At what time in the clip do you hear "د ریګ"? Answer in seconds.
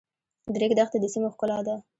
0.53-0.71